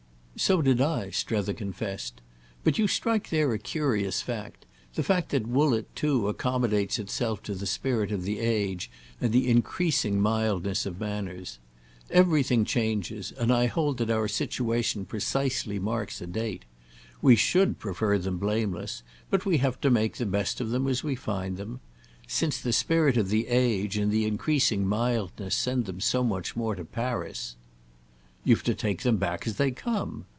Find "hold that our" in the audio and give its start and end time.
13.67-14.27